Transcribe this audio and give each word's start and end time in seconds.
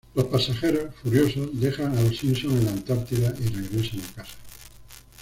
Los 0.15 0.25
pasajeros, 0.25 0.95
furiosos, 0.95 1.59
dejan 1.61 1.95
a 1.95 2.01
los 2.01 2.17
Simpson 2.17 2.53
en 2.57 2.65
la 2.65 2.71
Antártida 2.71 3.35
y 3.39 3.45
regresen 3.49 4.01
a 4.01 4.13
casa. 4.15 4.33